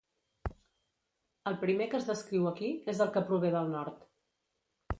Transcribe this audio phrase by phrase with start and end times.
[1.51, 4.01] El primer que es descriu aquí és el que prové del nord.